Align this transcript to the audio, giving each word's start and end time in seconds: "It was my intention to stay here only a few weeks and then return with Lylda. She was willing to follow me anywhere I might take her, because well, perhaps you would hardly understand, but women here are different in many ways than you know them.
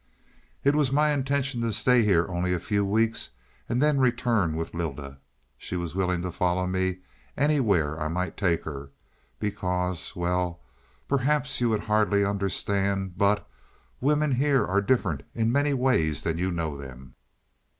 "It 0.63 0.73
was 0.73 0.91
my 0.91 1.11
intention 1.11 1.61
to 1.61 1.71
stay 1.71 2.01
here 2.01 2.25
only 2.27 2.55
a 2.55 2.59
few 2.59 2.83
weeks 2.83 3.29
and 3.69 3.79
then 3.79 3.99
return 3.99 4.55
with 4.55 4.73
Lylda. 4.73 5.19
She 5.59 5.75
was 5.77 5.93
willing 5.93 6.23
to 6.23 6.31
follow 6.31 6.65
me 6.65 7.01
anywhere 7.37 8.01
I 8.01 8.07
might 8.07 8.35
take 8.35 8.63
her, 8.63 8.89
because 9.39 10.15
well, 10.15 10.59
perhaps 11.07 11.61
you 11.61 11.69
would 11.69 11.81
hardly 11.81 12.25
understand, 12.25 13.15
but 13.15 13.47
women 13.99 14.31
here 14.31 14.65
are 14.65 14.81
different 14.81 15.21
in 15.35 15.51
many 15.51 15.75
ways 15.75 16.23
than 16.23 16.39
you 16.39 16.51
know 16.51 16.75
them. 16.75 17.13